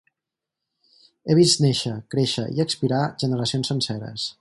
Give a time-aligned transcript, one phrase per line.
[1.27, 4.31] He vist néixer, créixer i expirar generacions senceres.